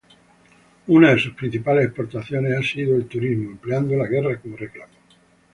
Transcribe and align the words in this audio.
Una 0.87 1.11
de 1.11 1.19
sus 1.19 1.33
principales 1.35 1.85
exportaciones 1.85 2.57
ha 2.57 2.63
sido 2.63 2.95
el 2.95 3.05
turismo, 3.07 3.51
empleando 3.51 3.95
la 3.95 4.07
guerra 4.07 4.39
como 4.39 4.57
reclamo. 4.57 4.93